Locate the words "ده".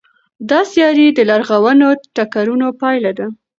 3.19-3.27